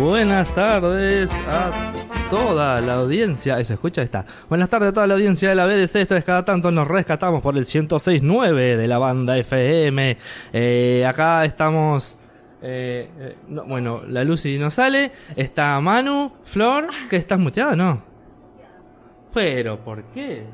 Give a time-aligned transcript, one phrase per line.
[0.00, 1.92] buenas tardes a
[2.30, 3.62] toda la audiencia.
[3.64, 4.02] ¿Se escucha?
[4.02, 4.24] Está.
[4.48, 5.96] Buenas tardes a toda la audiencia de la BDC.
[5.96, 10.16] Esto es cada tanto nos rescatamos por el 106.9 de la banda FM.
[10.52, 12.18] Eh, acá estamos.
[12.62, 15.12] eh, eh, no, bueno, la Lucy no sale.
[15.36, 18.02] Está Manu, Flor, que estás muteada, ¿no?
[19.34, 20.44] Pero, ¿por qué?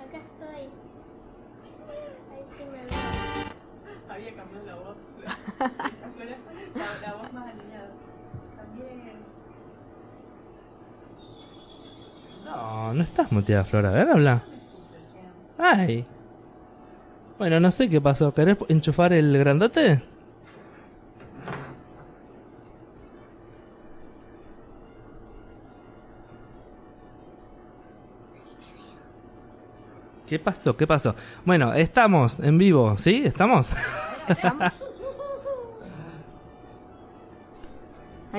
[0.00, 0.68] Acá estoy.
[2.30, 2.98] Ahí sí me veo.
[4.08, 4.96] Había cambiado la voz.
[12.72, 13.84] No, no estás muteada, Flor.
[13.84, 14.44] A ver, habla.
[15.58, 16.06] Ay.
[17.38, 18.32] Bueno, no sé qué pasó.
[18.32, 20.02] ¿Querés enchufar el grandote?
[30.26, 30.74] ¿Qué pasó?
[30.74, 31.14] ¿Qué pasó?
[31.44, 33.22] Bueno, estamos en vivo, ¿sí?
[33.26, 33.68] ¿Estamos?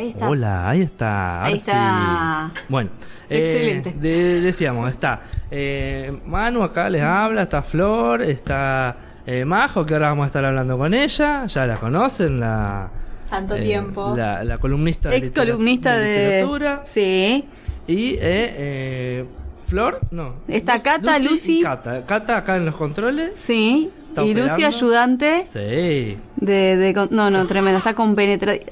[0.04, 0.30] Ahí está.
[0.30, 1.44] Hola, ahí está.
[1.46, 2.52] Ahí está.
[2.54, 2.62] sí.
[2.68, 2.90] Bueno,
[3.30, 3.90] Excelente.
[3.90, 9.94] eh, de- decíamos, está eh, Manu acá les habla, está Flor, está eh, Majo, que
[9.94, 12.90] ahora vamos a estar hablando con ella, ya la conocen, la...
[13.30, 14.14] Tanto eh, tiempo.
[14.16, 16.18] La, la columnista de Ex columnista de.
[16.28, 16.84] literatura.
[16.86, 17.48] Sí.
[17.88, 19.26] Y eh, eh,
[19.68, 20.36] Flor, no.
[20.48, 21.62] Está Luz- Cata, y Lucy.
[21.62, 22.06] Cata.
[22.06, 23.40] Cata acá en los controles.
[23.40, 23.90] Sí.
[24.10, 24.68] ¿Está Y Lucy operando?
[24.78, 26.18] ayudante Sí.
[26.36, 28.60] de, de con- no, no, tremendo, está compenetrada.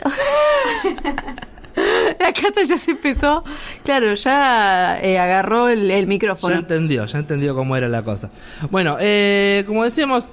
[2.19, 3.43] La Cata ya se empezó,
[3.83, 6.55] claro, ya eh, agarró el, el Ya micrófono.
[6.55, 8.29] entendió, ya entendió cómo era la cosa.
[8.69, 10.27] Bueno, eh, como decíamos,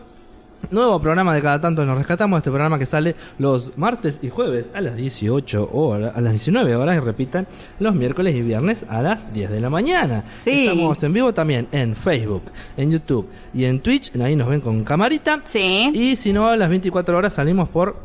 [0.70, 2.38] nuevo programa de cada tanto nos rescatamos.
[2.38, 6.76] Este programa que sale los martes y jueves a las 18 horas, a las 19
[6.76, 7.46] horas y repitan
[7.78, 10.24] los miércoles y viernes a las 10 de la mañana.
[10.36, 10.66] Sí.
[10.66, 12.42] Estamos en vivo también en Facebook,
[12.76, 14.14] en YouTube y en Twitch.
[14.20, 15.40] Ahí nos ven con camarita.
[15.44, 15.90] Sí.
[15.94, 17.96] Y si no, a las 24 horas salimos por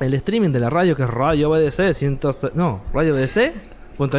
[0.00, 2.20] el streaming de la radio que es Radio BDC 100,
[2.54, 3.71] no, Radio BDC.net.ar.
[3.96, 4.16] Punto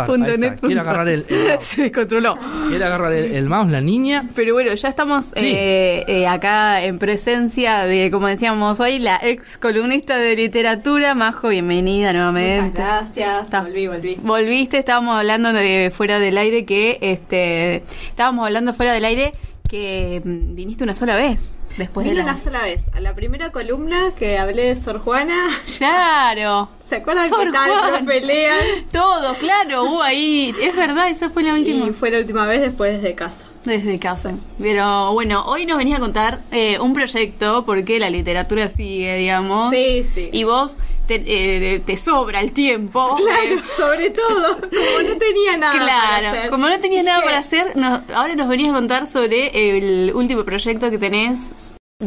[0.00, 0.36] Ahí está.
[0.36, 1.64] net Quiere punto- agarrar el, el mouse.
[1.64, 2.38] se descontroló.
[2.68, 4.28] Quiere agarrar el, el mouse la niña.
[4.34, 5.52] Pero bueno, ya estamos Sí.
[5.54, 11.14] eh, eh, acá en presencia de, como decíamos hoy, la ex columnista de literatura.
[11.14, 12.80] Majo, bienvenida nuevamente.
[12.80, 12.84] Muchas
[13.14, 13.42] gracias.
[13.44, 13.62] Está.
[13.62, 14.16] Volví, volví.
[14.22, 19.32] Volviste, estábamos hablando de fuera del aire que este estábamos hablando fuera del aire
[19.72, 22.82] que mm, viniste una sola vez después Vine de una las sola vez.
[22.92, 25.48] A la primera columna que hablé de Sor Juana.
[25.78, 26.68] Claro.
[26.86, 28.04] ¿Se acuerdan Sor que tal Juan.
[28.04, 28.58] profe Lean?
[28.92, 32.60] Todo, claro, hubo ahí, es verdad, esa fue la última Y fue la última vez
[32.60, 33.46] después de casa.
[33.64, 34.34] desde casa.
[34.58, 39.72] Pero bueno, hoy nos venís a contar eh, un proyecto porque la literatura sigue, digamos.
[39.72, 40.28] Sí, sí.
[40.32, 43.16] Y vos te, eh, te sobra el tiempo.
[43.16, 44.56] Claro, Eh, sobre todo.
[44.60, 46.50] Como no tenía nada para Claro, hacer.
[46.50, 47.72] como no tenías nada para hacer,
[48.14, 51.50] ahora nos venías a contar sobre el último proyecto que tenés,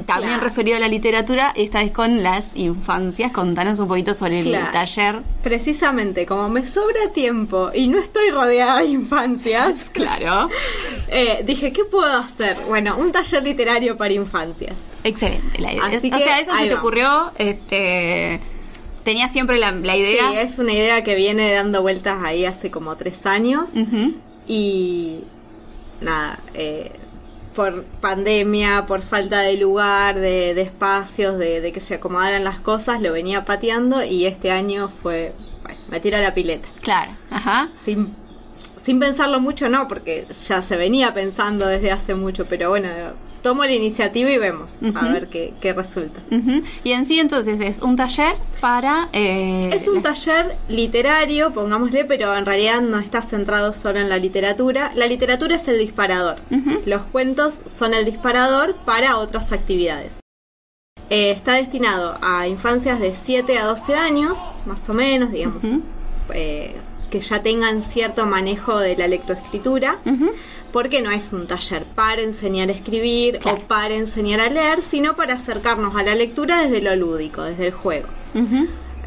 [0.05, 0.43] también Claro.
[0.43, 3.31] referido a la literatura, esta vez con las infancias.
[3.31, 4.71] Contanos un poquito sobre el Claro.
[4.73, 5.21] taller.
[5.41, 10.49] Precisamente, como me sobra tiempo y no estoy rodeada de infancias, Claro,
[11.07, 12.57] eh, dije, ¿qué puedo hacer?
[12.67, 14.73] Bueno, un taller literario para infancias.
[15.03, 15.85] excelente la idea.
[15.85, 18.41] Así o que sea, eso se te ocurrió, este,
[19.05, 20.31] tenías siempre la, la idea.
[20.31, 23.69] Sí, es una idea que viene dando vueltas ahí hace como tres años.
[24.47, 25.21] Y
[26.01, 26.91] nada, eh,
[27.55, 32.59] por pandemia, por falta de lugar, de, de espacios, de, de que se acomodaran las
[32.59, 35.33] cosas, lo venía pateando y este año fue,
[35.63, 36.67] bueno, me tira la pileta.
[36.81, 37.69] Claro, ajá.
[37.85, 38.13] Sin,
[38.83, 42.89] sin pensarlo mucho, no, porque ya se venía pensando desde hace mucho, pero bueno,
[43.45, 46.19] tomo la iniciativa y vemos a ver qué, qué resulta.
[46.83, 49.07] Y en sí entonces es un taller para...
[49.13, 54.17] eh, Es un taller literario, pongámosle, pero en realidad no está centrado solo en la
[54.17, 54.91] literatura.
[54.95, 56.37] La literatura es el disparador.
[56.85, 60.19] Los cuentos son el disparador para otras actividades.
[61.11, 65.63] Eh, está destinado a infancias de 7 a 12 años, más o menos, digamos,
[66.33, 66.73] eh,
[67.11, 69.99] que ya tengan cierto manejo de la lectoescritura.
[70.75, 73.59] Porque no es un taller para enseñar a escribir Claro.
[73.59, 77.67] o para enseñar a leer, sino para acercarnos a la lectura desde lo lúdico, desde
[77.67, 78.09] el juego.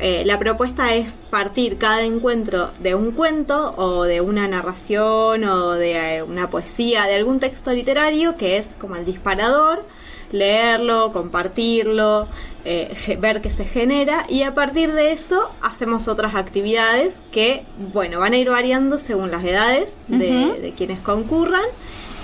[0.00, 5.72] Eh, la propuesta es partir cada encuentro de un cuento o de una narración o
[5.72, 9.84] de eh, una poesía, de algún texto literario que es como el disparador,
[10.33, 12.28] leerlo, compartirlo,
[12.65, 18.21] eh, ver qué se genera y a partir de eso hacemos otras actividades que, bueno,
[18.21, 21.65] van a ir variando según las edades de, quienes concurran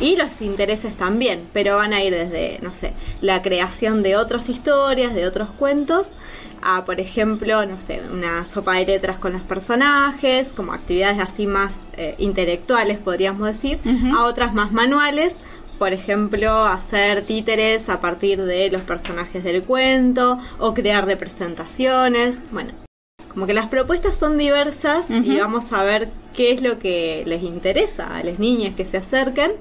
[0.00, 4.48] y los intereses también, pero van a ir desde, no sé, la creación de otras
[4.48, 6.12] historias, de otros cuentos,
[6.62, 11.46] a, por ejemplo, no sé, una sopa de letras con los personajes, como actividades así
[11.46, 13.78] más eh, intelectuales, podríamos decir,
[14.16, 15.36] a otras más manuales,
[15.78, 22.72] por ejemplo, hacer títeres a partir de los personajes del cuento, o crear representaciones, bueno,
[23.28, 27.42] como que las propuestas son diversas y vamos a ver qué es lo que les
[27.42, 29.52] interesa a las niñas que se acerquen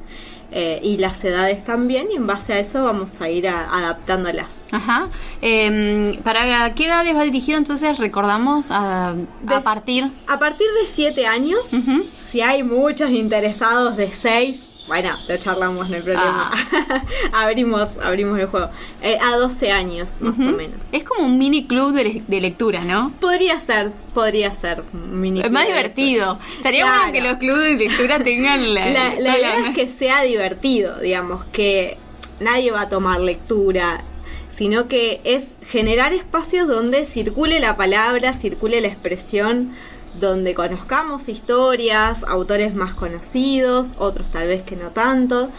[0.51, 4.65] eh, y las edades también y en base a eso vamos a ir a- adaptándolas.
[4.71, 5.09] Ajá.
[5.41, 7.97] Eh, ¿Para qué edades va dirigido entonces?
[7.97, 9.15] Recordamos a,
[9.63, 10.11] partir.
[10.27, 11.71] A partir de 7 años,
[12.15, 16.51] si hay muchos interesados de 6, bueno, lo charlamos, no hay problema.
[17.31, 18.69] abrimos, abrimos el juego.
[19.01, 20.49] Eh, a 12 años, más Ujú.
[20.49, 20.79] o menos.
[20.91, 23.11] Es como un mini club de, le- de lectura, ¿no?
[23.19, 26.37] Podría ser, podría ser un mini Es más divertido.
[26.57, 26.99] Estaría Claro.
[26.99, 28.85] bueno que los clubes de lectura tengan la.
[28.89, 31.97] La, la idea es que sea divertido, digamos, que
[32.39, 34.03] nadie va a tomar lectura,
[34.49, 39.73] sino que es generar espacios donde circule la palabra, circule la expresión,
[40.19, 45.49] donde conozcamos historias, autores más conocidos, otros tal vez que no tanto,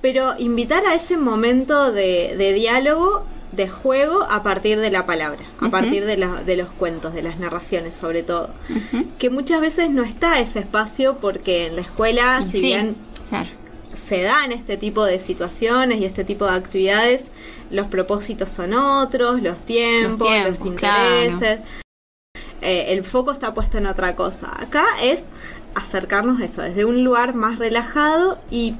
[0.00, 5.40] pero invitar a ese momento de, de diálogo, de juego a partir de la palabra,
[5.60, 8.50] a partir de, la- de los cuentos, de las narraciones sobre todo
[9.18, 12.96] que muchas veces no está ese espacio porque en la escuela, si sí, bien
[13.28, 13.48] claro.
[13.94, 17.24] se dan este tipo de situaciones y este tipo de actividades,
[17.72, 21.60] los propósitos son otros, los tiempos, los, tiempos, intereses.
[22.62, 24.52] Eh, el foco está puesto en otra cosa.
[24.60, 25.22] Acá es
[25.74, 28.74] acercarnos a eso desde un lugar más relajado y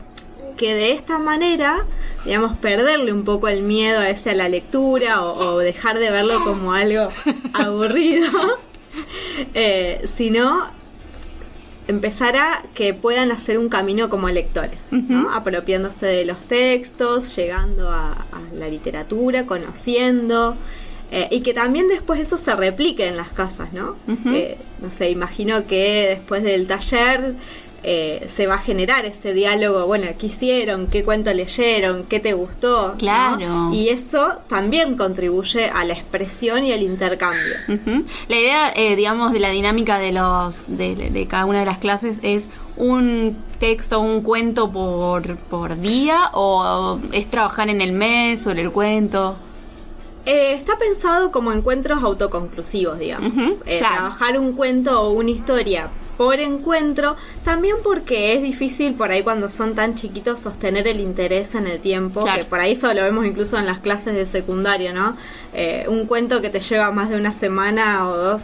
[0.56, 1.86] que de esta manera,
[2.24, 6.10] digamos, perderle un poco el miedo a ese a la lectura o, o dejar de
[6.10, 7.08] verlo como algo
[7.54, 8.30] aburrido,
[9.54, 10.66] eh, sino
[11.88, 14.78] empezar a que puedan hacer un camino como lectores,
[15.32, 20.56] apropiándose de los textos, llegando a, a la literatura, conociendo.
[21.10, 23.96] Eh, y que también después eso se replique en las casas, ¿no?
[24.32, 27.34] Eh, no sé, imagino que después del taller
[27.82, 30.86] eh, se va a generar ese diálogo, bueno, ¿qué hicieron?
[30.86, 32.04] ¿Qué cuento leyeron?
[32.04, 32.88] ¿Qué te gustó?
[32.88, 32.96] ¿no?
[32.98, 33.70] Claro.
[33.72, 37.54] Y eso también contribuye a la expresión y al intercambio.
[38.28, 41.78] La idea, eh, digamos, de la dinámica de los de, de cada una de las
[41.78, 48.42] clases es un texto, un cuento por, por día o es trabajar en el mes
[48.42, 49.36] sobre el cuento.
[50.26, 53.32] Eh, está pensado como encuentros autoconclusivos, digamos.
[53.66, 53.94] Eh, claro.
[53.96, 55.88] Trabajar un cuento o una historia
[56.18, 61.54] por encuentro, también porque es difícil por ahí cuando son tan chiquitos sostener el interés
[61.54, 62.40] en el tiempo, Claro.
[62.40, 65.16] que por ahí eso lo vemos incluso en las clases de secundario, ¿no?
[65.54, 68.42] Eh, un cuento que te lleva más de una semana o dos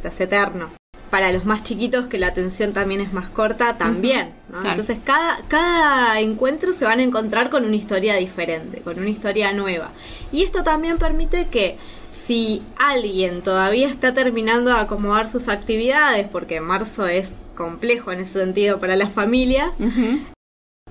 [0.00, 0.70] se hace eterno.
[1.12, 4.30] Para los más chiquitos que la atención también es más corta, también.
[4.48, 4.60] ¿no?
[4.60, 4.70] claro.
[4.70, 9.52] Entonces cada, cada encuentro se van a encontrar con una historia diferente, con una historia
[9.52, 9.90] nueva.
[10.32, 11.76] Y esto también permite que
[12.12, 18.40] si alguien todavía está terminando de acomodar sus actividades, porque marzo es complejo en ese
[18.40, 19.70] sentido para las familias,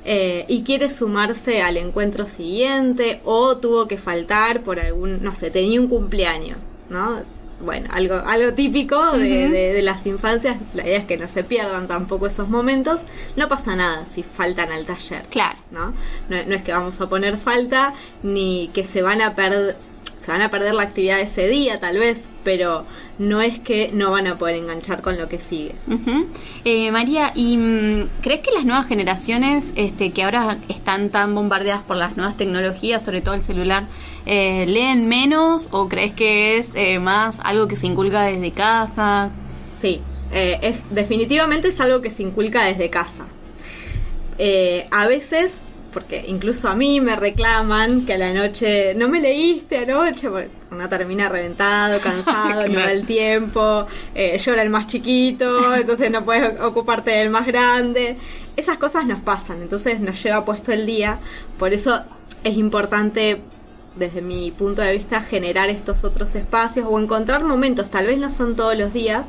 [0.03, 5.49] eh, y quiere sumarse al encuentro siguiente o tuvo que faltar por algún, no sé,
[5.51, 7.21] tenía un cumpleaños, ¿no?
[7.61, 11.43] Bueno, algo, algo típico de, de- de las infancias, la idea es que no se
[11.43, 13.05] pierdan tampoco esos momentos,
[13.35, 15.23] no pasa nada si faltan al taller.
[15.29, 15.57] Claro.
[15.71, 15.93] ¿no?
[16.29, 17.93] No, no es que vamos a poner falta
[18.23, 19.77] ni que se van a perder
[20.23, 22.85] se van a perder la actividad ese día tal vez, pero
[23.17, 25.73] no es que no van a poder enganchar con lo que sigue.
[26.63, 31.81] Eh, María, ¿y mm, crees que las nuevas generaciones este, que ahora están tan bombardeadas
[31.81, 33.87] por las nuevas tecnologías, sobre todo el celular,
[34.27, 39.31] eh, leen menos o crees que es eh, más algo que se inculca desde casa?
[39.81, 40.01] Sí,
[40.31, 43.25] eh, es definitivamente es algo que se inculca desde casa.
[44.89, 45.53] A veces,
[45.93, 50.49] porque incluso a mí me reclaman que a la noche no me leíste anoche, porque
[50.71, 56.23] uno termina reventado, cansado, no da el tiempo, eh, llora el más chiquito, entonces no
[56.23, 58.17] puedes ocuparte del más grande.
[58.55, 61.19] Esas cosas nos pasan, entonces nos lleva puesto el día.
[61.57, 62.01] Por eso
[62.43, 63.41] es importante
[63.95, 68.29] desde mi punto de vista, generar estos otros espacios o encontrar momentos, tal vez no
[68.29, 69.27] son todos los días,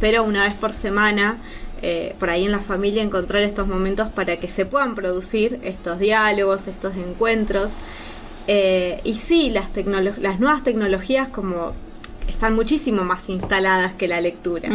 [0.00, 1.38] pero una vez por semana,
[1.86, 5.98] eh, por ahí en la familia, encontrar estos momentos para que se puedan producir estos
[5.98, 7.74] diálogos, estos encuentros.
[8.46, 9.68] Eh, y sí, las,
[10.40, 11.74] nuevas tecnologías como
[12.26, 14.70] están muchísimo más instaladas que la lectura.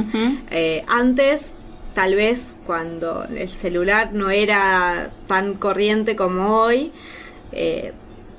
[0.52, 1.54] Eh, antes,
[1.96, 6.92] tal vez cuando el celular no era tan corriente como hoy,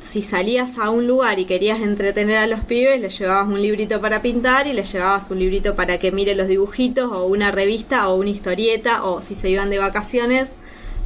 [0.00, 4.00] si salías a un lugar y querías entretener a los pibes, les llevabas un librito
[4.00, 8.08] para pintar y les llevabas un librito para que mire los dibujitos o una revista
[8.08, 10.50] o una historieta o si se iban de vacaciones,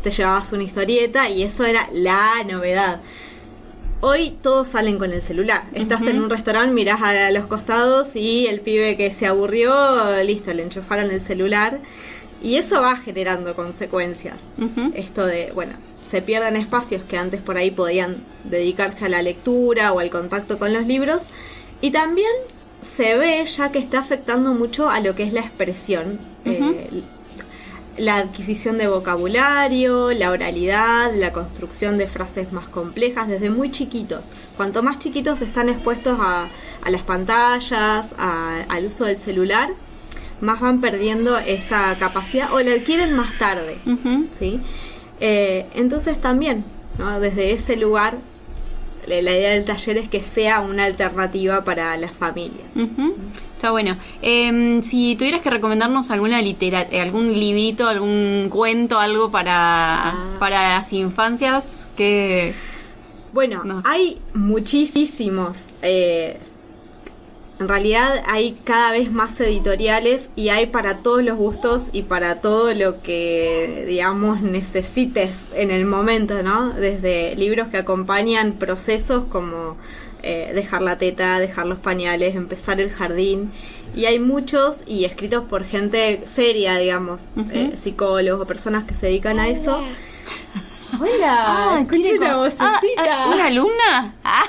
[0.03, 3.01] te llevabas una historieta y eso era la novedad.
[4.01, 5.65] Hoy todos salen con el celular.
[5.73, 10.53] Estás en un restaurante, mirás a los costados y el pibe que se aburrió, listo,
[10.53, 11.81] le enchufaron el celular.
[12.43, 14.43] Y eso va generando consecuencias.
[14.95, 15.73] Esto de, bueno,
[16.15, 20.61] se pierden espacios que antes por ahí podían dedicarse a la lectura o al contacto
[20.61, 21.27] con los libros.
[21.81, 22.31] Y también
[22.81, 27.03] se ve ya que está afectando mucho a lo que es la expresión, eh,
[27.97, 34.27] la adquisición de vocabulario, la oralidad, la construcción de frases más complejas desde muy chiquitos.
[34.57, 36.47] Cuanto más chiquitos están expuestos a,
[36.85, 39.71] a las pantallas, a- al uso del celular,
[40.41, 43.79] más van perdiendo esta capacidad o la adquieren más tarde.
[44.31, 44.61] ¿sí?
[45.27, 46.65] Eh, entonces también,
[46.99, 47.19] ¿no?
[47.19, 48.19] desde ese lugar,
[49.07, 52.69] la la idea del taller es que sea una alternativa para las familias.
[53.57, 53.97] Está bueno.
[54.21, 60.37] Em, si tuvieras que recomendarnos alguna litera eh, algún librito, algún cuento, algo para, Ah.
[60.39, 62.53] para las infancias, que...
[63.33, 63.83] Bueno, No.
[63.87, 65.57] hay muchísimos.
[65.83, 66.39] eh,
[67.61, 72.41] en realidad hay cada vez más editoriales y hay para todos los gustos y para
[72.41, 76.71] todo lo que, digamos, necesites en el momento, ¿no?
[76.71, 79.77] Desde libros que acompañan procesos como
[80.23, 83.53] eh, dejar la teta, dejar los pañales, empezar el jardín.
[83.95, 89.07] Y hay muchos y escritos por gente seria, digamos, eh, psicólogos o personas que se
[89.07, 89.79] dedican a eso.
[90.93, 92.65] Hola, Ah, escuché una vocecita.
[92.99, 94.15] Ah, ah, ¿Una alumna?
[94.23, 94.43] Ah.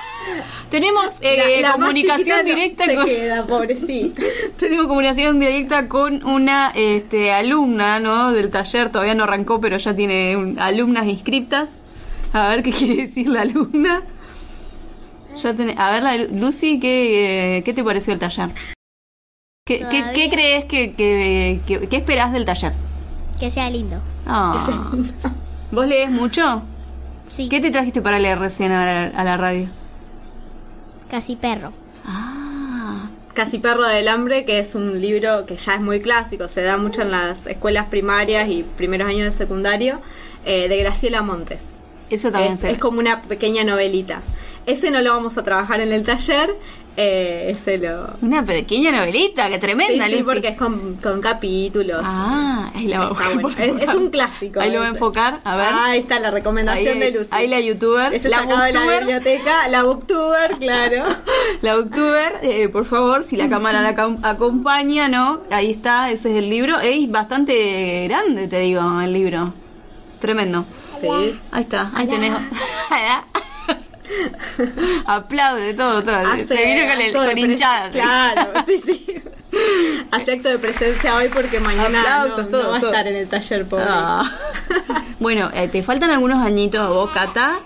[0.69, 3.05] Tenemos eh, La- la más comunicación no directa se con...
[3.05, 4.21] queda, pobrecita.
[4.57, 8.31] Tenemos comunicación directa con una este, alumna ¿no?
[8.31, 11.83] del taller, todavía no arrancó, pero ya tiene un- alumnas inscriptas.
[12.33, 14.03] A ver qué quiere decir la alumna.
[15.37, 18.49] Ya tiene- a ver, la, Lucy, ¿qué, eh, ¿qué te pareció el taller?
[19.65, 22.73] ¿Qué, qué, qué crees que, que, que- qué esperás del taller?
[23.39, 23.99] Que sea lindo.
[24.27, 24.65] Ah.
[25.75, 26.63] ¿Vos lees mucho?
[27.27, 27.49] Sí.
[27.49, 29.67] ¿Qué te trajiste para leer recién a la, a la radio?
[31.09, 31.73] Casi perro.
[32.05, 36.61] Ah, Casi Perro del Hambre, que es un libro que ya es muy clásico, se
[36.63, 39.99] da mucho en las escuelas primarias y primeros años de secundario,
[40.45, 41.59] eh, de Graciela Montes.
[42.09, 44.21] eso también Es, es como una pequeña novelita.
[44.65, 46.49] Ese no lo vamos a trabajar en el taller,
[46.97, 48.07] eh, ese lo...
[48.21, 52.01] Una pequeña novelita, qué tremenda, Sí, sí, porque es con, con capítulos.
[52.03, 53.49] Ah, ahí la voy bueno.
[53.81, 54.59] Es, un clásico.
[54.61, 55.67] Ahí lo voy a enfocar, a ver.
[55.73, 57.29] Ahí está la recomendación Ahí- de Lucy.
[57.31, 58.99] ahí la youtuber, Ese la de la booktuber.
[58.99, 61.03] biblioteca, la booktuber, claro.
[61.61, 65.41] La Booktuber, eh, por favor, si la cámara la acom- acompaña, ¿no?
[65.49, 66.79] Ahí está, ese es el libro.
[66.79, 69.53] Es bastante grande, te digo, el libro.
[70.19, 70.65] Tremendo.
[71.01, 71.07] Sí.
[71.51, 72.31] Ahí está, ahí tenés.
[75.05, 76.15] Aplaude todo, todo.
[76.15, 77.91] Hace Se vino con, el, con hinchadas.
[77.91, 79.05] Claro, sí, sí.
[80.11, 83.15] Hace acto de presencia hoy porque mañana Aplausos, no, todo, no va a estar en
[83.15, 83.85] el taller, pobre.
[83.87, 84.29] Ah.
[85.19, 87.59] bueno, eh, te faltan algunos añitos a vos, Cata,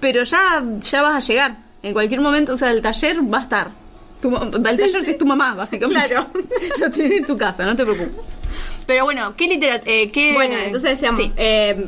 [0.00, 1.56] pero ya, ya vas a llegar.
[1.82, 3.70] En cualquier momento, o sea, el taller va a estar.
[4.20, 6.08] Tu, el taller es tu mamá, básicamente.
[6.08, 6.30] Claro.
[6.78, 8.24] Lo tiene en tu casa, no te preocupes.
[8.86, 9.92] Pero bueno, ¿qué literatura?
[9.92, 10.32] Eh, qué...
[10.32, 11.32] Bueno, entonces decíamos, Sí.
[11.36, 11.86] eh,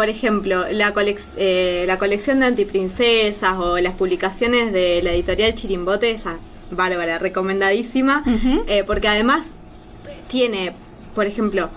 [0.00, 5.54] por ejemplo, la, colec- eh, la colección de antiprincesas o las publicaciones de la editorial
[5.54, 6.38] Chirimbote, esa
[6.70, 8.24] bárbara, recomendadísima,
[8.66, 9.44] eh, porque además
[10.26, 10.72] tiene,
[11.14, 11.68] por ejemplo,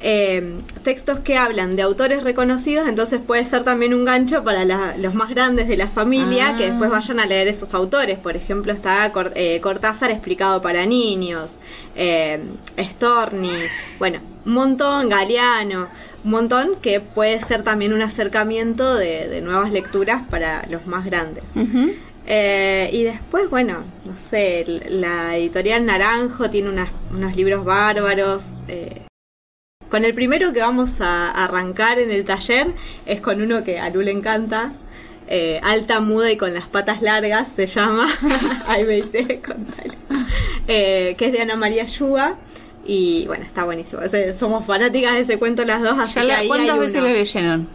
[0.00, 4.96] eh, textos que hablan de autores reconocidos, entonces puede ser también un gancho para la-
[4.96, 6.56] los más grandes de la familia Ah.
[6.56, 8.16] que después vayan a leer esos autores.
[8.20, 11.58] Por ejemplo, está Cor- eh, Cortázar explicado para niños,
[11.96, 12.38] eh,
[12.78, 13.58] Storni,
[13.98, 15.88] bueno, un montón, Galeano,
[16.26, 21.04] un montón que puede ser también un acercamiento de, de nuevas lecturas para los más
[21.06, 21.44] grandes.
[22.26, 28.54] Eh, y después, bueno, no sé, la editorial Naranjo tiene unas- unos libros bárbaros.
[28.66, 29.02] eh.
[29.88, 32.66] Con el primero que vamos a arrancar en el taller
[33.06, 34.72] es con uno que a Lu le encanta.
[35.28, 38.06] eh, alta, muda y con las patas largas se llama.
[38.66, 39.40] Ahí me dice.
[40.68, 42.34] Eh, que es de Ana María Yuga.
[42.86, 44.02] Y bueno, está buenísimo.
[44.38, 45.98] Somos fanáticas de ese cuento las dos.
[45.98, 47.08] Así que la- ¿Cuántas veces uno.
[47.08, 47.68] lo leyeron?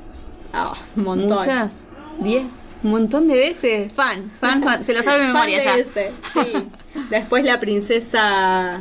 [0.54, 1.38] Ah, un montón.
[1.38, 1.82] ¿Muchas?
[2.20, 2.46] ¿Diez?
[2.84, 3.92] ¿Un montón de veces?
[3.94, 4.84] Fan, fan, fan.
[4.86, 5.84] Se lo sabe de memoria Fan ya.
[5.84, 6.68] de sí.
[7.10, 8.80] Después la princesa,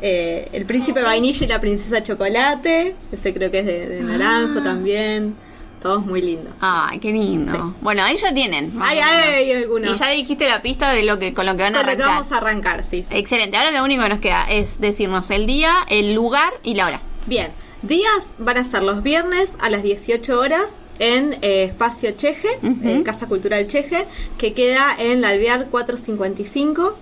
[0.00, 4.60] eh, el príncipe vainilla y la princesa chocolate, ese creo que es de, de naranjo
[4.60, 4.64] Ah.
[4.64, 5.34] también,
[5.82, 6.54] todos muy lindos.
[6.60, 7.52] Ay, qué lindo.
[7.52, 7.60] Sí.
[7.80, 8.72] Bueno, ahí ya tienen.
[8.80, 9.26] Ay, o menos.
[9.36, 9.90] ay, algunos.
[9.90, 11.96] Y ya dijiste la pista de lo que con lo que van a Con lo
[11.96, 12.20] que arrancar.
[12.22, 13.04] vamos a arrancar, sí.
[13.10, 13.56] Excelente.
[13.56, 17.00] Ahora lo único que nos queda es decirnos el día, el lugar y la hora.
[17.26, 17.50] Bien,
[17.82, 20.66] días van a ser los viernes a las 18 horas
[20.98, 22.78] en eh, Espacio Cheje, Ujú.
[22.88, 24.06] eh, Casa Cultural Cheje,
[24.38, 26.96] que queda en la Alvear 455,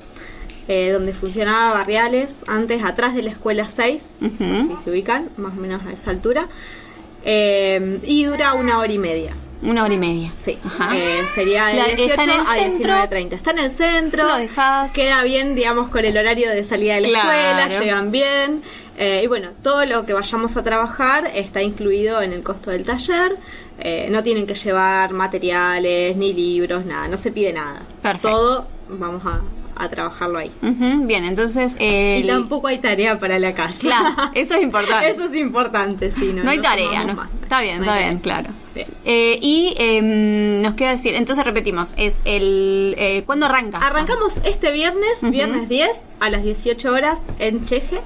[0.69, 4.31] eh, donde funcionaba Barriales, antes atrás de la Escuela 6, Ujú.
[4.39, 6.49] por si se ubican, más o menos a esa altura,
[7.25, 9.33] Eh, y dura una hora y media.
[9.63, 10.33] Una hora y media.
[10.39, 10.97] Sí, Ajá.
[10.97, 12.95] eh, sería de La- 18 está en el a centro.
[12.95, 13.33] 19.30.
[13.37, 14.25] Está en el centro.
[14.27, 14.91] Lo dejás.
[14.93, 17.31] Queda bien, digamos, con el horario de salida de la Claro.
[17.31, 18.63] escuela, llegan bien.
[19.03, 22.85] eh, y bueno, todo lo que vayamos a trabajar está incluido en el costo del
[22.85, 23.37] taller.
[23.83, 27.09] eh, no tienen que llevar materiales, ni libros, nada.
[27.09, 27.81] No se pide nada.
[28.03, 28.29] Perfecto.
[28.31, 29.41] Todo vamos a,
[29.83, 30.51] a trabajarlo ahí.
[30.63, 31.75] Bien, entonces...
[31.79, 33.79] eh, Y tampoco hay tarea para la casa.
[33.81, 35.09] Claro, eso es importante.
[35.11, 36.33] Eso es importante, sí.
[36.35, 37.15] No, No hay no tarea, sumamos ¿no?
[37.15, 37.29] más.
[37.43, 38.51] Está bien, está bien, claro.
[38.75, 38.87] Bien.
[39.05, 42.95] Eh, y em, nos queda decir, entonces repetimos, es el...
[42.99, 43.79] Eh, ¿Cuándo arranca?
[43.79, 48.01] Arrancamos este viernes, viernes 10, a las 18 horas en Cheje.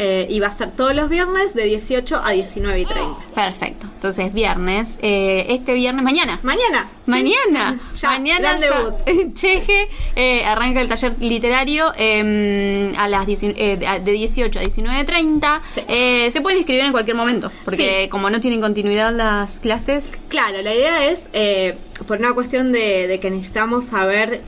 [0.00, 3.16] Eh, y va a ser todos los viernes de 18 a 19 y 30.
[3.34, 3.88] Perfecto.
[3.94, 6.38] Entonces, viernes, eh, este viernes, mañana.
[6.44, 6.88] Mañana.
[7.04, 7.10] sí.
[7.10, 8.94] Mañana, Ya, mañana ya,
[9.34, 15.60] Cheje eh, arranca el taller literario eh, a las 19 de de 18 a 19.30.
[15.74, 15.80] Sí.
[15.88, 18.08] Eh, se pueden inscribir en cualquier momento, porque Sí.
[18.08, 21.24] como no tienen continuidad las clases, Claro, la idea es,
[22.06, 24.42] por una cuestión de, de que necesitamos saber,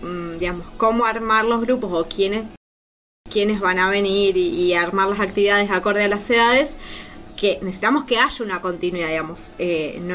[0.00, 2.44] mm, digamos, cómo armar los grupos o quiénes,
[3.30, 6.74] quiénes van a venir y, y armar las actividades acorde a las edades,
[7.36, 9.50] que necesitamos que haya una continuidad, digamos.
[9.58, 10.14] Eh, no,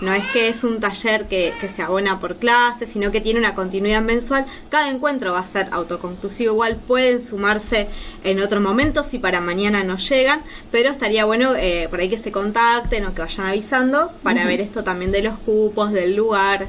[0.00, 3.38] no es que es un taller que, que se abona por clase, sino que tiene
[3.38, 4.46] una continuidad mensual.
[4.68, 7.88] Cada encuentro va a ser autoconclusivo, igual pueden sumarse
[8.24, 12.18] en otro momento si para mañana no llegan, pero estaría bueno eh, por ahí que
[12.18, 16.66] se contacten o que vayan avisando para ver esto también de los cupos, del lugar.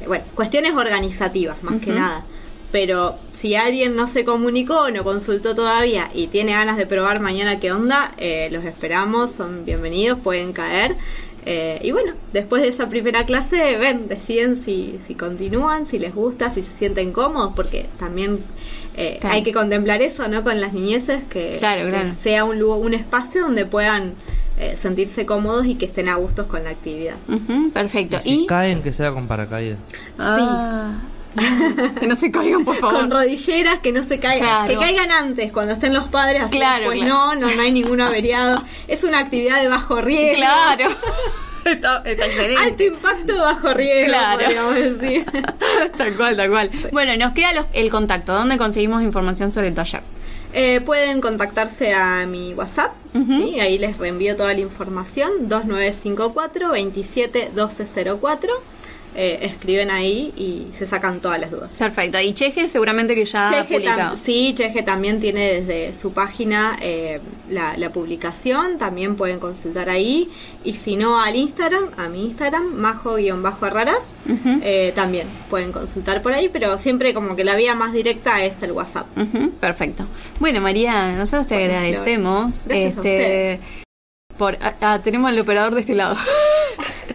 [0.00, 2.24] Eh, bueno, cuestiones organizativas más que nada.
[2.72, 7.60] Pero si alguien no se comunicó, no consultó todavía y tiene ganas de probar mañana
[7.60, 10.96] qué onda, eh, los esperamos, son bienvenidos, pueden caer.
[11.44, 16.14] Eh, y bueno, después de esa primera clase, ven, deciden si, si continúan, si les
[16.14, 18.38] gusta, si se sienten cómodos, porque también
[18.96, 19.34] eh, Claro.
[19.34, 20.42] hay que contemplar eso, ¿no?
[20.44, 22.10] Con las niñeces, que, Claro, que claro.
[22.22, 24.14] sea un, lugar, un espacio donde puedan
[24.58, 27.16] eh, sentirse cómodos y que estén a gustos con la actividad.
[27.74, 28.18] Perfecto.
[28.18, 29.78] Y si Y, caen, que sea con paracaídas.
[30.18, 30.92] Ah,
[32.00, 33.00] que no se caigan, por favor.
[33.00, 34.68] Con rodilleras que no se caigan, Claro.
[34.68, 37.08] que caigan antes cuando estén los padres, así Claro, claro.
[37.08, 38.62] no, no, no hay ningún averiado.
[38.88, 40.36] Es una actividad de bajo riesgo.
[40.42, 40.88] Claro.
[41.64, 42.62] está, está excelente.
[42.62, 44.38] Alto impacto bajo riesgo, Claro.
[44.40, 45.24] podríamos decir.
[45.96, 46.70] tal cual, tal cual.
[46.92, 48.32] Bueno, y nos queda los- el contacto.
[48.34, 50.02] ¿Dónde conseguimos información sobre el taller?
[50.54, 52.92] Eh, pueden contactarse a mi WhatsApp.
[53.14, 53.58] ¿sí?
[53.60, 58.52] ahí les reenvío toda la información, 2954 27 1204.
[59.14, 61.68] Eh, escriben ahí y se sacan todas las dudas.
[61.78, 62.18] Perfecto.
[62.18, 64.16] Y Cheje seguramente que ya Cheje publicado.
[64.16, 67.20] sí, Cheje también tiene desde su página eh,
[67.50, 70.30] la, la publicación, también pueden consultar ahí.
[70.64, 74.60] Y si no, al Instagram, a mi Instagram, majo-arraras, Ujú.
[74.62, 78.62] eh, también pueden consultar por ahí, pero siempre como que la vía más directa es
[78.62, 79.06] el WhatsApp.
[79.60, 80.06] Perfecto.
[80.40, 82.66] Bueno, María, nosotros te Bueno, agradecemos.
[82.66, 83.60] Gracias a este
[84.38, 86.16] por ah, ah, tenemos al operador de este lado.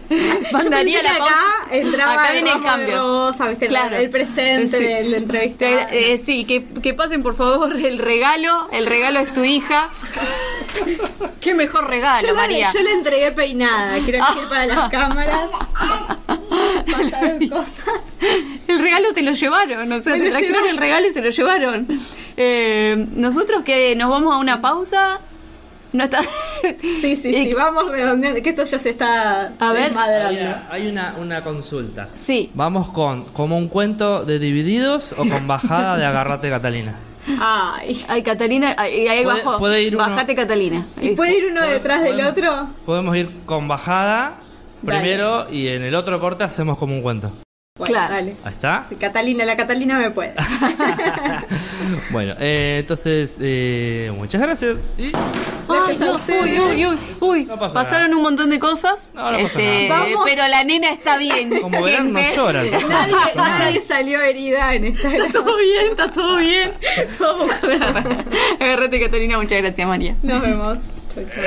[0.52, 1.34] Mandaría la pausa.
[1.34, 2.96] acá entraba Acá viene el cambio.
[2.96, 3.64] rosa, ¿viste?
[3.66, 3.96] El- Claro.
[3.96, 4.84] el presente Sí.
[4.84, 5.80] del entrevistado.
[5.90, 8.68] eh, sí, que, que pasen por favor el regalo.
[8.72, 9.88] El regalo es tu hija.
[11.40, 12.70] Qué mejor regalo, yo, la- María.
[12.72, 15.50] yo le entregué peinada, quiero decir para las cámaras.
[16.90, 17.84] Pasaron cosas.
[18.66, 21.86] El regalo te lo llevaron, o sea, te trajeron el regalo y se lo llevaron.
[22.36, 25.20] Eh, nosotros que nos vamos a una pausa,
[25.92, 26.20] no está.
[27.00, 29.96] Sí, sí, Y- sí, vamos redondeando, que esto ya se está A ver.
[29.96, 30.38] Hay,
[30.70, 32.08] hay una, una consulta.
[32.16, 32.50] Sí.
[32.54, 36.96] ¿Vamos con como un cuento de divididos o con bajada de agarrate Catalina?
[37.40, 38.04] Ay.
[38.08, 39.58] Ay, Catalina, ay, ahí Puede- bajo.
[39.58, 40.86] puede ir uno- Bajate, Catalina.
[41.00, 42.68] ¿Y puede ir uno detrás del otro?
[42.84, 44.38] Podemos ir con bajada
[44.82, 44.98] Dale.
[45.00, 47.30] primero y en el otro corte hacemos como un cuento.
[47.78, 48.14] Bueno, Claro.
[48.14, 48.36] dale.
[48.44, 48.86] ¿Ahí está?
[48.88, 50.34] Sí, Catalina, la Catalina me puede.
[52.10, 54.76] bueno, eh, entonces, eh, muchas gracias.
[54.96, 55.12] Y
[55.88, 56.42] Gracias a no, ustedes.
[56.42, 57.44] uy, uy, uy, uy.
[57.44, 59.12] No Pasaron un montón de cosas.
[59.14, 59.90] No, este.
[60.24, 61.60] Pero la nena está bien.
[61.60, 62.70] como verán, no lloran.
[62.88, 66.72] nadie, nadie salió herida en esta Está todo bien, está todo bien.
[67.18, 67.82] Vamos con
[68.60, 69.38] Agarrate, Catalina.
[69.38, 70.16] Muchas gracias, María.
[70.22, 70.78] Nos vemos.
[71.14, 71.42] Chau, chau.